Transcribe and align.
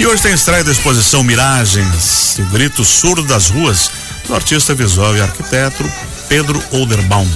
E 0.00 0.06
hoje 0.06 0.22
tem 0.22 0.32
estreia 0.32 0.64
da 0.64 0.72
exposição 0.72 1.22
Miragens, 1.22 2.38
o 2.38 2.44
grito 2.46 2.82
surdo 2.82 3.22
das 3.22 3.50
ruas, 3.50 3.90
do 4.26 4.34
artista 4.34 4.74
visual 4.74 5.14
e 5.14 5.20
arquiteto 5.20 5.84
Pedro 6.26 6.58
Olderbaum. 6.70 7.28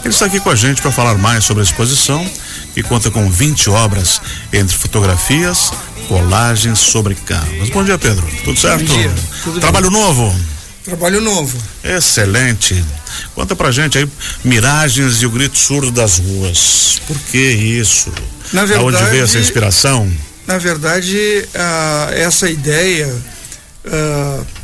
Ele 0.00 0.08
está 0.08 0.26
aqui 0.26 0.40
com 0.40 0.50
a 0.50 0.56
gente 0.56 0.82
para 0.82 0.90
falar 0.90 1.16
mais 1.16 1.44
sobre 1.44 1.62
a 1.62 1.64
exposição, 1.64 2.28
que 2.74 2.82
conta 2.82 3.08
com 3.08 3.30
20 3.30 3.70
obras, 3.70 4.20
entre 4.52 4.76
fotografias, 4.76 5.72
colagens 6.08 6.80
sobre 6.80 7.14
carros. 7.14 7.70
Bom 7.70 7.84
dia, 7.84 7.96
Pedro. 7.96 8.26
Tudo 8.42 8.58
certo? 8.58 8.84
Bom 8.84 8.98
dia. 8.98 9.14
Tudo 9.44 9.60
Trabalho 9.60 9.88
bem. 9.88 10.00
novo? 10.00 10.36
Trabalho 10.84 11.20
novo. 11.20 11.56
Excelente. 11.84 12.84
Conta 13.32 13.54
pra 13.54 13.70
gente 13.70 13.96
aí, 13.96 14.08
Miragens 14.42 15.22
e 15.22 15.26
o 15.26 15.30
grito 15.30 15.56
surdo 15.56 15.92
das 15.92 16.18
ruas. 16.18 17.00
Por 17.06 17.16
que 17.30 17.38
isso? 17.38 18.12
Na 18.52 18.64
verdade, 18.64 18.96
Onde 18.96 19.04
veio 19.08 19.22
essa 19.22 19.38
inspiração? 19.38 20.12
Na 20.48 20.56
verdade, 20.56 21.46
essa 22.16 22.48
ideia, 22.48 23.14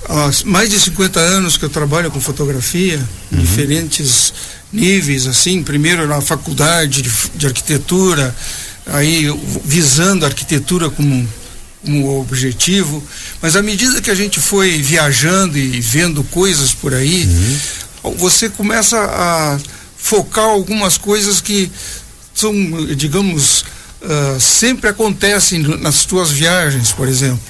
há 0.09 0.31
mais 0.47 0.71
de 0.71 0.81
50 0.81 1.21
anos 1.21 1.59
que 1.59 1.65
eu 1.67 1.69
trabalho 1.69 2.11
com 2.11 2.19
fotografia, 2.19 2.99
em 3.31 3.37
diferentes 3.37 4.33
níveis, 4.73 5.27
assim, 5.27 5.63
primeiro 5.63 6.09
na 6.09 6.23
faculdade 6.23 7.03
de, 7.03 7.13
de 7.35 7.47
arquitetura, 7.47 8.35
aí 8.87 9.27
visando 9.63 10.25
a 10.25 10.29
arquitetura 10.29 10.89
como, 10.89 11.29
como 11.85 12.19
objetivo, 12.19 13.07
mas 13.43 13.55
à 13.55 13.61
medida 13.61 14.01
que 14.01 14.11
a 14.11 14.15
gente 14.15 14.41
foi 14.41 14.81
viajando 14.81 15.59
e 15.59 15.83
vendo 15.83 16.25
coisas 16.25 16.73
por 16.73 16.95
aí, 16.95 17.29
você 18.17 18.49
começa 18.49 18.99
a 18.99 19.59
focar 19.99 20.47
algumas 20.47 20.97
coisas 20.97 21.43
que 21.43 21.71
são, 22.35 22.55
digamos, 22.97 23.67
ah, 24.05 24.39
sempre 24.41 24.89
acontecem 24.91 25.59
nas 25.81 26.05
tuas 26.05 26.31
viagens, 26.31 26.93
por 26.93 27.09
exemplo. 27.09 27.41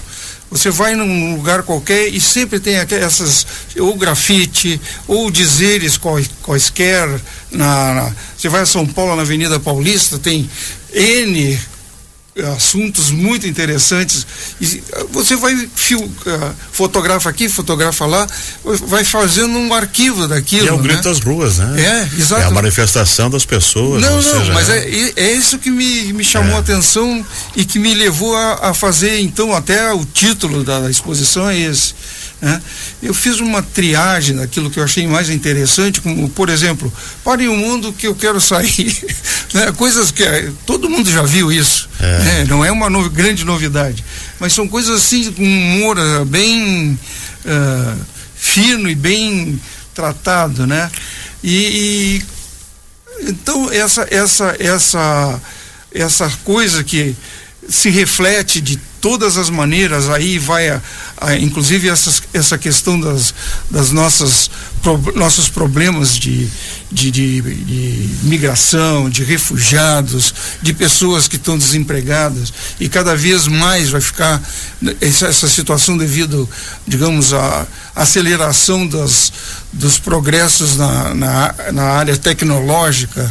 Você 0.50 0.70
vai 0.70 0.94
num 0.94 1.34
lugar 1.34 1.64
qualquer 1.64 2.06
e 2.08 2.20
sempre 2.20 2.60
tem 2.60 2.76
essas, 2.76 3.44
ou 3.78 3.96
grafite, 3.96 4.80
ou 5.08 5.28
dizeres 5.30 5.96
quais- 5.96 6.30
quaisquer. 6.42 7.08
Na, 7.50 7.94
na- 7.94 8.12
você 8.36 8.48
vai 8.48 8.60
a 8.60 8.66
São 8.66 8.86
Paulo, 8.86 9.16
na 9.16 9.22
Avenida 9.22 9.58
Paulista, 9.58 10.16
tem 10.18 10.48
N 10.92 11.58
assuntos 12.42 13.10
muito 13.10 13.46
interessantes. 13.46 14.26
E 14.60 14.82
ah, 14.92 15.04
você 15.12 15.36
vai 15.36 15.68
fil, 15.74 16.10
ah, 16.26 16.52
fotografa 16.72 17.30
aqui, 17.30 17.48
fotografa 17.48 18.06
lá, 18.06 18.26
vai 18.86 19.04
fazendo 19.04 19.56
um 19.56 19.72
arquivo 19.72 20.26
daquilo. 20.26 20.66
E 20.66 20.68
é 20.68 20.72
o 20.72 20.76
né? 20.78 20.82
grito 20.82 21.02
das 21.02 21.20
ruas, 21.20 21.58
né? 21.58 21.80
É, 21.80 22.20
exato. 22.20 22.42
É 22.42 22.44
a 22.46 22.50
manifestação 22.50 23.30
das 23.30 23.44
pessoas. 23.44 24.02
Não, 24.02 24.16
não, 24.16 24.22
seja, 24.22 24.52
mas 24.52 24.68
é, 24.68 25.12
é 25.16 25.32
isso 25.32 25.58
que 25.58 25.70
me, 25.70 26.12
me 26.12 26.24
chamou 26.24 26.54
É. 26.54 26.56
a 26.56 26.58
atenção 26.58 27.24
e 27.54 27.64
que 27.64 27.78
me 27.78 27.94
levou 27.94 28.36
a, 28.36 28.70
a 28.70 28.74
fazer, 28.74 29.20
então, 29.20 29.54
até 29.54 29.92
o 29.92 30.04
título 30.04 30.64
da, 30.64 30.80
da 30.80 30.90
exposição 30.90 31.48
é 31.48 31.58
esse. 31.58 31.94
Né? 32.44 32.60
Eu 33.02 33.14
fiz 33.14 33.40
uma 33.40 33.62
triagem 33.62 34.36
daquilo 34.36 34.70
que 34.70 34.78
eu 34.78 34.84
achei 34.84 35.06
mais 35.06 35.30
interessante, 35.30 36.02
como, 36.02 36.28
por 36.28 36.50
exemplo, 36.50 36.92
pare 37.24 37.48
o 37.48 37.56
mundo 37.56 37.90
que 37.90 38.06
eu 38.06 38.14
quero 38.14 38.38
sair. 38.38 38.94
né? 39.54 39.72
Coisas 39.72 40.10
que 40.10 40.22
eh, 40.22 40.52
todo 40.66 40.90
mundo 40.90 41.10
já 41.10 41.22
viu 41.22 41.50
isso. 41.50 41.88
É. 41.98 42.18
né? 42.18 42.44
Não 42.46 42.62
é 42.62 42.70
uma 42.70 42.90
novi- 42.90 43.08
grande 43.08 43.44
novidade. 43.46 44.04
Mas 44.38 44.52
são 44.52 44.68
coisas 44.68 45.00
assim, 45.00 45.32
com 45.32 45.42
um 45.42 45.76
humor 45.76 45.98
ah, 45.98 46.24
bem 46.26 46.98
ah, 47.46 47.96
fino 48.36 48.90
e 48.90 48.94
bem 48.94 49.58
tratado, 49.94 50.66
né? 50.66 50.90
E, 51.42 52.20
e 52.20 52.24
então 53.26 53.72
essa 53.72 54.06
essa 54.10 54.54
essa 54.58 55.40
essa 55.94 56.30
coisa 56.44 56.84
que 56.84 57.16
se 57.68 57.88
reflete 57.88 58.60
de 58.60 58.78
todas 59.04 59.36
as 59.36 59.50
maneiras 59.50 60.08
aí 60.08 60.38
vai 60.38 60.70
a, 60.70 60.80
a- 61.18 61.36
inclusive 61.36 61.90
essas, 61.90 62.22
essa 62.32 62.56
questão 62.56 62.98
das, 62.98 63.34
das 63.70 63.90
nossas 63.90 64.50
pro- 64.82 65.12
nossos 65.14 65.46
problemas 65.46 66.16
de, 66.16 66.48
de, 66.90 67.10
de, 67.10 67.42
de 67.42 68.08
migração 68.22 69.10
de 69.10 69.22
refugiados 69.22 70.32
de 70.62 70.72
pessoas 70.72 71.28
que 71.28 71.36
estão 71.36 71.58
desempregadas 71.58 72.50
e 72.80 72.88
cada 72.88 73.14
vez 73.14 73.46
mais 73.46 73.90
vai 73.90 74.00
ficar 74.00 74.40
essa, 75.02 75.26
essa 75.26 75.48
situação 75.50 75.98
devido 75.98 76.48
digamos 76.88 77.34
à 77.34 77.66
aceleração 77.94 78.86
das, 78.86 79.30
dos 79.70 79.98
progressos 79.98 80.78
na, 80.78 81.14
na, 81.14 81.54
na 81.74 81.82
área 81.84 82.16
tecnológica 82.16 83.30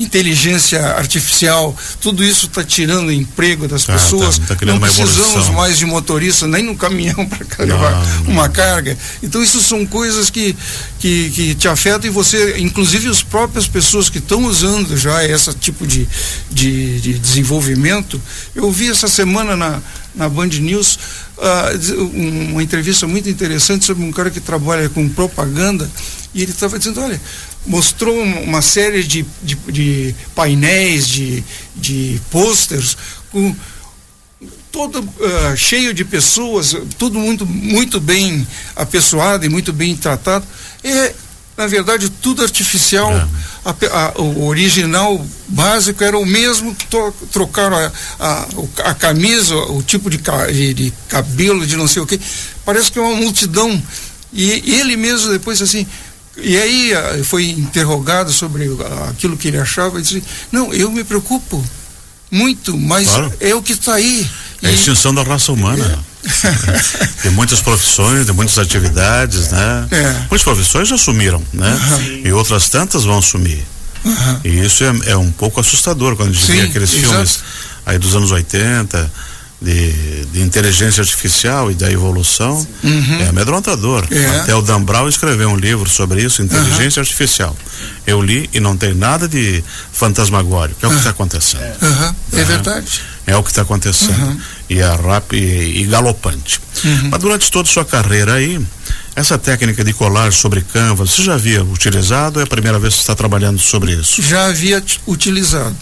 inteligência 0.00 0.80
artificial, 0.96 1.76
tudo 2.00 2.24
isso 2.24 2.46
está 2.46 2.64
tirando 2.64 3.12
emprego 3.12 3.68
das 3.68 3.84
Tá, 3.84 3.92
pessoas. 3.92 4.38
tá, 4.38 4.54
tá 4.56 4.66
não 4.66 4.80
precisamos 4.80 5.48
mais 5.50 5.78
de 5.78 5.84
motorista 5.86 6.46
nem 6.48 6.62
no 6.64 6.74
caminhão 6.74 7.24
para 7.28 7.66
Não, 7.66 7.76
levar 7.76 8.06
não. 8.24 8.32
uma 8.32 8.48
carga. 8.48 8.96
Então 9.22 9.42
isso 9.42 9.60
são 9.62 9.84
coisas 9.86 10.30
que, 10.30 10.56
que, 10.98 11.30
que 11.30 11.54
te 11.54 11.68
afetam 11.68 12.08
e 12.08 12.10
você, 12.12 12.58
inclusive 12.58 13.08
as 13.08 13.22
próprias 13.22 13.68
pessoas 13.68 14.08
que 14.08 14.18
estão 14.18 14.44
usando 14.46 14.96
já 14.96 15.24
esse 15.24 15.52
tipo 15.54 15.86
de, 15.86 16.08
de, 16.50 17.00
de 17.00 17.18
desenvolvimento. 17.18 18.20
Eu 18.54 18.72
vi 18.72 18.90
essa 18.90 19.06
semana 19.06 19.54
na, 19.54 19.80
na 20.14 20.28
Band 20.28 20.46
News 20.48 20.98
um- 21.98 22.52
uma 22.52 22.62
entrevista 22.62 23.06
muito 23.06 23.28
interessante 23.28 23.84
sobre 23.84 24.04
um 24.04 24.12
cara 24.12 24.30
que 24.30 24.40
trabalha 24.40 24.88
com 24.88 25.08
propaganda 25.08 25.88
e 26.34 26.42
ele 26.42 26.52
estava 26.52 26.78
dizendo, 26.78 27.00
olha, 27.00 27.20
mostrou 27.66 28.14
um- 28.16 28.42
uma 28.44 28.62
série 28.62 29.02
de, 29.02 29.24
de, 29.42 29.54
de 29.68 30.14
painéis, 30.34 31.06
de, 31.08 31.42
de 31.76 32.20
posters 32.30 32.96
com 33.32 33.54
todo 34.72 35.06
ah, 35.20 35.56
cheio 35.56 35.92
de 35.92 36.04
pessoas, 36.04 36.76
tudo 36.98 37.18
muito, 37.18 37.44
muito 37.44 38.00
bem 38.00 38.46
apessoado 38.76 39.44
e 39.44 39.48
muito 39.48 39.72
bem 39.72 39.96
tratado. 39.96 40.46
É, 40.84 41.12
na 41.56 41.66
verdade, 41.66 42.08
tudo 42.08 42.42
artificial. 42.42 43.12
É. 43.12 43.26
A 43.62 43.70
a- 43.92 44.20
o 44.22 44.46
original 44.46 45.22
básico 45.48 46.02
era 46.02 46.16
o 46.18 46.24
mesmo, 46.24 46.74
to- 46.88 47.12
trocaram 47.30 47.76
a, 47.76 47.92
a, 48.18 48.90
a 48.90 48.94
camisa, 48.94 49.54
o 49.54 49.82
tipo 49.82 50.08
de, 50.08 50.18
de, 50.52 50.72
de 50.74 50.92
cabelo, 51.08 51.66
de 51.66 51.76
não 51.76 51.86
sei 51.86 52.00
o 52.00 52.06
que. 52.06 52.18
Parece 52.64 52.90
que 52.90 52.98
é 52.98 53.02
uma 53.02 53.16
multidão. 53.16 53.82
E 54.32 54.50
ele 54.72 54.96
mesmo 54.96 55.30
depois 55.32 55.60
assim. 55.60 55.86
E 56.42 56.56
aí 56.56 56.94
ah, 56.94 57.20
foi 57.24 57.50
interrogado 57.50 58.32
sobre 58.32 58.64
ah, 58.80 59.08
aquilo 59.10 59.36
que 59.36 59.48
ele 59.48 59.58
achava 59.58 59.98
e 59.98 60.02
disse: 60.02 60.22
Não, 60.50 60.72
eu 60.72 60.90
me 60.90 61.04
preocupo 61.04 61.62
muito, 62.30 62.76
mas 62.78 63.08
Claro. 63.08 63.32
é 63.40 63.54
o 63.54 63.62
que 63.62 63.72
está 63.72 63.94
aí. 63.94 64.28
É 64.62 64.68
a 64.68 64.70
E- 64.70 64.74
extinção 64.74 65.14
da 65.14 65.22
raça 65.22 65.52
humana. 65.52 65.98
Tem 67.22 67.30
muitas 67.32 67.60
profissões, 67.60 68.26
tem 68.26 68.34
muitas 68.34 68.58
atividades, 68.58 69.48
né? 69.50 69.86
É. 69.90 70.12
Muitas 70.28 70.42
profissões 70.42 70.86
já 70.88 70.98
sumiram, 70.98 71.42
né? 71.52 72.20
E 72.24 72.30
outras 72.32 72.68
tantas 72.68 73.04
vão 73.04 73.22
sumir. 73.22 73.64
Aham. 74.04 74.40
E 74.44 74.48
isso 74.60 74.84
é, 74.84 75.12
é 75.12 75.16
um 75.16 75.30
pouco 75.30 75.60
assustador 75.60 76.16
quando 76.16 76.30
a 76.30 76.32
gente 76.32 76.44
Sim, 76.44 76.52
vê 76.52 76.60
aqueles 76.62 76.92
exato. 76.92 77.08
filmes 77.10 77.38
aí 77.86 77.98
dos 77.98 78.14
anos 78.14 78.30
80 78.30 79.10
de, 79.60 80.24
de 80.26 80.40
inteligência 80.40 81.02
artificial 81.02 81.70
e 81.70 81.74
da 81.74 81.90
evolução. 81.90 82.66
É 83.20 83.28
amedrontador. 83.28 84.06
É. 84.10 84.40
Até 84.40 84.54
o 84.54 84.62
Dan 84.62 84.82
Brown 84.82 85.08
escreveu 85.08 85.50
um 85.50 85.56
livro 85.56 85.88
sobre 85.88 86.22
isso, 86.22 86.42
inteligência 86.42 87.00
artificial. 87.00 87.56
Eu 88.06 88.22
li 88.22 88.48
e 88.52 88.60
não 88.60 88.76
tem 88.76 88.94
nada 88.94 89.28
de 89.28 89.62
fantasmagório, 89.92 90.74
que 90.78 90.84
é 90.84 90.88
o 90.88 90.90
que 90.90 90.98
está 90.98 91.10
acontecendo. 91.10 91.76
Aham, 91.82 92.16
é 92.32 92.36
Aham. 92.36 92.44
verdade. 92.44 93.00
É 93.26 93.36
o 93.36 93.42
que 93.42 93.50
está 93.50 93.62
acontecendo. 93.62 94.40
E 94.68 94.78
é 94.80 94.94
rápido 94.94 95.38
e, 95.38 95.82
e 95.82 95.86
galopante. 95.86 96.60
Mas 97.10 97.20
durante 97.20 97.50
toda 97.50 97.68
a 97.68 97.72
sua 97.72 97.84
carreira 97.84 98.34
aí, 98.34 98.60
essa 99.14 99.36
técnica 99.38 99.84
de 99.84 99.92
colar 99.92 100.32
sobre 100.32 100.62
canvas, 100.62 101.10
você 101.10 101.22
já 101.22 101.34
havia 101.34 101.62
utilizado 101.62 102.38
ou 102.38 102.40
é 102.42 102.44
a 102.44 102.48
primeira 102.48 102.78
vez 102.78 102.94
que 102.94 102.98
você 103.00 103.02
está 103.02 103.14
trabalhando 103.14 103.58
sobre 103.58 103.92
isso? 103.92 104.22
Já 104.22 104.46
havia 104.46 104.82
utilizado. 105.06 105.76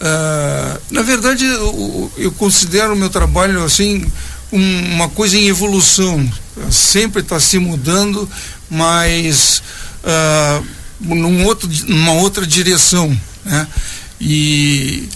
Ah, 0.00 0.78
na 0.90 1.02
verdade, 1.02 1.44
eu, 1.44 2.12
eu 2.16 2.32
considero 2.32 2.92
o 2.94 2.96
meu 2.96 3.10
trabalho 3.10 3.64
assim 3.64 4.04
um- 4.52 4.94
uma 4.94 5.08
coisa 5.08 5.36
em 5.36 5.48
evolução. 5.48 6.28
Sempre 6.70 7.22
está 7.22 7.38
se 7.40 7.58
mudando, 7.58 8.28
mas 8.70 9.62
ah, 10.04 10.62
num 11.00 11.44
outro, 11.44 11.68
numa 11.86 12.12
outra 12.12 12.46
direção. 12.46 13.16
Né? 13.44 13.66
E, 14.20 15.08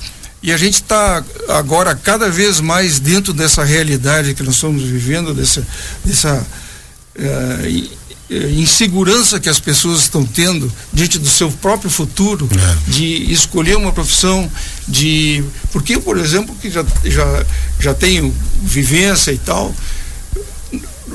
e 0.43 0.53
a 0.53 0.57
gente 0.57 0.75
está 0.75 1.23
agora 1.49 1.95
cada 1.95 2.29
vez 2.29 2.61
mais 2.61 2.99
dentro 2.99 3.33
dessa 3.33 3.65
realidade 3.65 4.35
que 4.35 4.43
nós 4.43 4.55
estamos 4.55 4.83
vivendo, 4.83 5.33
dessa, 5.35 5.67
dessa 6.05 6.45
insegurança 8.57 9.39
que 9.39 9.49
as 9.49 9.61
pessoas 9.61 10.01
estão 10.03 10.25
tendo 10.25 10.73
diante 10.93 11.19
do 11.19 11.29
seu 11.29 11.51
próprio 11.51 11.91
futuro, 11.91 12.49
É. 12.53 12.91
de 12.91 13.31
escolher 13.33 13.77
uma 13.77 13.93
profissão, 13.93 14.51
de. 14.89 15.45
Porque 15.71 15.95
eu, 15.97 16.01
por 16.01 16.19
exemplo, 16.19 16.55
que 16.61 16.71
já, 16.71 16.85
já, 17.05 17.47
já 17.79 17.95
tenho 17.95 18.33
vivência 18.63 19.33
e 19.33 19.39
tal, 19.39 19.75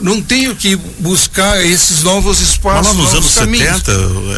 não 0.07 0.21
tenho 0.21 0.56
que 0.56 0.75
buscar 1.00 1.63
esses 1.65 2.04
novos 2.04 2.39
espaços. 2.39 2.88
Mas 2.88 2.98
lá 2.98 3.04
nos 3.04 3.13
anos 3.13 3.33
caminhos. 3.33 3.77
70 3.77 3.92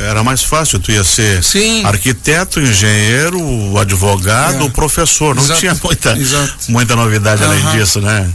era 0.04 0.24
mais 0.24 0.44
fácil, 0.44 0.80
tu 0.80 0.92
ia 0.92 1.04
ser 1.04 1.44
Sim. 1.44 1.84
arquiteto, 1.86 2.60
engenheiro, 2.60 3.78
advogado, 3.78 4.66
é. 4.66 4.70
professor. 4.70 5.36
Não 5.36 5.44
Exato. 5.44 5.60
tinha 5.60 5.78
muita, 5.84 6.18
muita 6.68 6.96
novidade 6.96 7.44
além 7.44 7.64
disso, 7.72 8.02
né? 8.02 8.30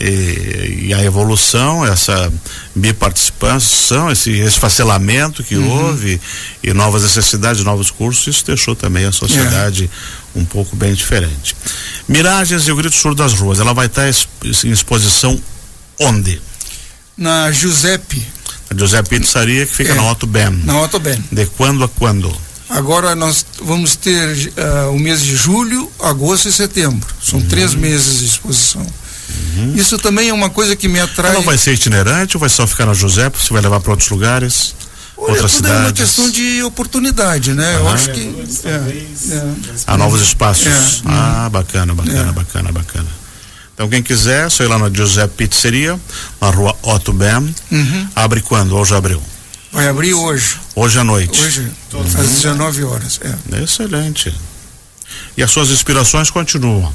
E, 0.00 0.86
e, 0.86 0.94
a 0.94 1.02
evolução, 1.04 1.84
essa 1.84 2.32
biparticipação, 2.74 4.10
esse 4.10 4.30
esfacelamento 4.30 5.42
que 5.42 5.56
uhum. 5.56 5.68
houve 5.68 6.20
e 6.62 6.72
novas 6.72 7.02
necessidades, 7.02 7.62
novos 7.64 7.90
cursos, 7.90 8.26
isso 8.26 8.46
deixou 8.46 8.74
também 8.74 9.04
a 9.04 9.12
sociedade 9.12 9.90
é. 10.34 10.38
um 10.38 10.44
pouco 10.44 10.74
bem 10.76 10.94
diferente. 10.94 11.54
Miragens 12.08 12.66
e 12.66 12.72
o 12.72 12.76
Grito 12.76 12.96
Surdo 12.96 13.22
das 13.22 13.34
Ruas, 13.34 13.60
ela 13.60 13.74
vai 13.74 13.86
estar 13.86 14.08
em 14.08 14.70
exposição 14.70 15.40
onde? 15.98 16.40
Na 17.20 17.52
Giuseppe. 17.52 18.26
A 18.70 18.74
Giuseppe 18.74 19.20
Pizzaria 19.20 19.66
que 19.66 19.74
fica 19.74 19.92
é, 19.92 19.94
na 19.94 20.10
Otto 20.10 20.26
Ben. 20.26 20.50
Na 20.64 20.80
Otto 20.80 20.98
Ben. 20.98 21.22
De 21.30 21.44
quando 21.44 21.84
a 21.84 21.88
quando? 21.88 22.34
Agora 22.70 23.14
nós 23.14 23.44
vamos 23.62 23.94
ter 23.94 24.54
uh, 24.56 24.90
o 24.94 24.98
mês 24.98 25.22
de 25.22 25.36
julho, 25.36 25.90
agosto 26.00 26.48
e 26.48 26.52
setembro. 26.52 27.06
São 27.22 27.38
uhum. 27.38 27.46
três 27.46 27.74
meses 27.74 28.20
de 28.20 28.24
exposição. 28.24 28.80
Uhum. 29.56 29.74
Isso 29.76 29.98
também 29.98 30.30
é 30.30 30.32
uma 30.32 30.48
coisa 30.48 30.74
que 30.74 30.88
me 30.88 30.98
atrai. 30.98 31.32
Ela 31.32 31.42
vai 31.42 31.58
ser 31.58 31.74
itinerante 31.74 32.36
ou 32.36 32.40
vai 32.40 32.48
só 32.48 32.66
ficar 32.66 32.86
na 32.86 32.94
Giuseppe? 32.94 33.38
Você 33.38 33.52
vai 33.52 33.60
levar 33.60 33.80
para 33.80 33.90
outros 33.90 34.08
lugares? 34.08 34.74
Olha, 35.14 35.32
outras 35.32 35.52
tudo 35.52 35.66
cidades? 35.66 35.76
é 35.76 35.86
uma 35.86 35.92
questão 35.92 36.30
de 36.30 36.62
oportunidade, 36.62 37.52
né? 37.52 37.76
Eu 37.76 37.88
acho 37.88 38.10
que. 38.12 38.34
É, 38.64 39.34
é, 39.34 39.54
Há 39.86 39.98
novos 39.98 40.22
espaços. 40.22 41.02
É, 41.04 41.08
ah, 41.10 41.50
bacana, 41.50 41.94
bacana, 41.94 42.30
é. 42.30 42.32
bacana, 42.32 42.72
bacana. 42.72 43.19
Então 43.80 43.88
quem 43.88 44.02
quiser, 44.02 44.50
só 44.50 44.62
ir 44.62 44.66
lá 44.66 44.78
na 44.78 44.90
Giuseppe 44.90 45.48
Pizzeria, 45.48 45.98
na 46.38 46.50
rua 46.50 46.76
Otto 46.82 47.14
Ben. 47.14 47.54
Uhum. 47.72 48.08
Abre 48.14 48.42
quando? 48.42 48.76
Hoje 48.76 48.94
abriu? 48.94 49.22
Vai 49.72 49.88
abrir 49.88 50.12
hoje. 50.12 50.60
Hoje 50.76 50.98
à 50.98 51.04
noite. 51.04 51.40
Hoje, 51.40 51.72
uhum. 51.94 52.02
às 52.02 52.28
19 52.28 52.84
horas. 52.84 53.18
É. 53.24 53.62
Excelente. 53.62 54.38
E 55.34 55.42
as 55.42 55.50
suas 55.50 55.70
inspirações 55.70 56.28
continuam? 56.28 56.92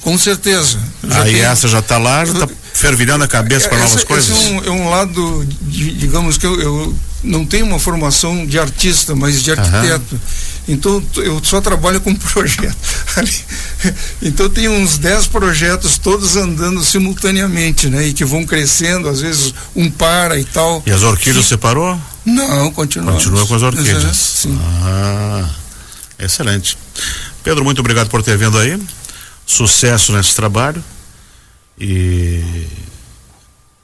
Com 0.00 0.16
certeza. 0.16 0.78
Aí 1.10 1.40
essa 1.40 1.66
já 1.66 1.80
está 1.80 1.98
lá, 1.98 2.24
já 2.24 2.34
está 2.34 2.48
fervilhando 2.82 3.22
a 3.22 3.28
cabeça 3.28 3.68
para 3.68 3.78
novas 3.78 4.02
coisas? 4.02 4.36
Esse 4.36 4.48
é 4.48 4.50
um, 4.50 4.64
é 4.64 4.70
um 4.70 4.90
lado, 4.90 5.46
de, 5.62 5.94
digamos 5.94 6.36
que 6.36 6.44
eu, 6.44 6.60
eu, 6.60 6.96
não 7.22 7.46
tenho 7.46 7.64
uma 7.64 7.78
formação 7.78 8.44
de 8.44 8.58
artista, 8.58 9.14
mas 9.14 9.40
de 9.40 9.52
arquiteto. 9.52 10.16
Uhum. 10.16 10.20
Então 10.68 11.02
eu 11.16 11.40
só 11.44 11.60
trabalho 11.60 12.00
com 12.00 12.12
projeto. 12.18 12.76
então 14.20 14.48
tem 14.50 14.68
uns 14.68 14.98
10 14.98 15.28
projetos 15.28 15.96
todos 15.96 16.36
andando 16.36 16.84
simultaneamente, 16.84 17.88
né? 17.88 18.08
E 18.08 18.12
que 18.12 18.24
vão 18.24 18.44
crescendo, 18.44 19.08
às 19.08 19.20
vezes 19.20 19.54
um 19.76 19.88
para 19.88 20.38
e 20.38 20.44
tal. 20.44 20.82
E 20.84 20.90
as 20.90 21.02
orquídeas 21.02 21.46
você 21.46 21.56
parou? 21.56 21.98
Não, 22.24 22.72
continua. 22.72 23.12
Continua 23.12 23.46
com 23.46 23.54
as 23.54 23.62
orquídeas. 23.62 24.04
É, 24.04 24.12
sim. 24.12 24.58
Ah, 24.84 25.48
excelente. 26.18 26.76
Pedro, 27.44 27.64
muito 27.64 27.78
obrigado 27.78 28.08
por 28.08 28.22
ter 28.22 28.36
vindo 28.36 28.58
aí 28.58 28.80
sucesso 29.46 30.12
nesse 30.12 30.34
trabalho 30.34 30.82
e 31.82 32.66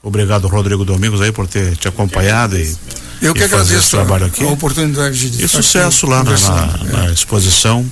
obrigado 0.01 0.47
Rodrigo 0.47 0.85
Domingos 0.85 1.21
aí 1.21 1.33
por 1.33 1.45
ter 1.47 1.75
te 1.75 1.87
acompanhado 1.87 2.57
e 2.57 2.77
eu 3.21 3.33
que 3.33 3.43
agradeço 3.43 3.91
trabalho 3.91 4.25
aqui. 4.27 4.41
a 4.41 4.47
oportunidade 4.47 5.29
de 5.29 5.43
e 5.43 5.47
sucesso 5.47 6.07
lá 6.07 6.23
na, 6.23 6.31
na, 6.31 6.77
na, 6.77 7.11
exposição 7.11 7.85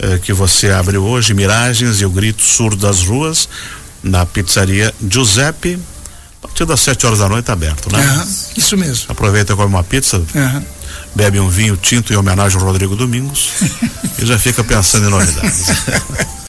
eh, 0.00 0.18
que 0.18 0.32
você 0.32 0.70
abre 0.70 0.98
hoje 0.98 1.32
Miragens 1.32 2.00
e 2.00 2.04
o 2.04 2.10
Grito 2.10 2.42
Surdo 2.42 2.76
das 2.76 3.02
Ruas 3.02 3.48
na 4.02 4.26
pizzaria 4.26 4.92
Giuseppe 5.08 5.78
a 6.42 6.48
partir 6.48 6.64
das 6.64 6.80
7 6.80 7.06
horas 7.06 7.18
da 7.20 7.28
noite 7.28 7.44
tá 7.44 7.52
aberto, 7.52 7.90
né? 7.90 8.00
Uhum, 8.00 8.34
isso 8.56 8.76
mesmo. 8.76 9.06
Aproveita 9.08 9.52
e 9.52 9.56
come 9.56 9.68
uma 9.68 9.82
pizza. 9.82 10.18
Uhum. 10.18 10.62
Bebe 11.14 11.40
um 11.40 11.48
vinho 11.48 11.76
tinto 11.76 12.12
em 12.12 12.16
homenagem 12.16 12.58
ao 12.58 12.64
Rodrigo 12.64 12.94
Domingos 12.94 13.50
e 14.18 14.26
já 14.26 14.38
fica 14.38 14.62
pensando 14.62 15.06
em 15.06 15.10
novidades. 15.10 15.66